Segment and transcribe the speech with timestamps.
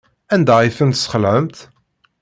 [0.33, 1.57] Anda ay ten-tesxelɛemt?